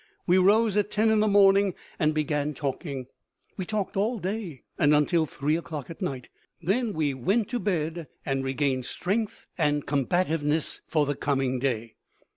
[0.25, 3.05] We rose at 10 in the morning and began talking;
[3.55, 6.27] we talked all day and until 3 o'clock at night.
[6.59, 11.97] Then we went to bed and regained strength and combativeness for the coming day.